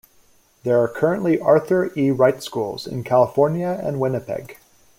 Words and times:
There 0.63 0.81
are 0.81 0.87
currently 0.87 1.39
Arthur 1.39 1.91
E. 1.95 2.09
Wright 2.09 2.41
schools 2.41 2.87
in 2.87 3.03
California 3.03 3.79
and 3.83 3.99
Winnipeg. 3.99 4.57